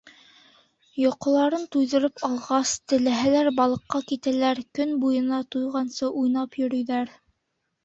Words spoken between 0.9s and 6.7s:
Йоҡоларын туйҙырып алғас, теләһәләр балыҡҡа китәләр, көн буйына туйғансы уйнап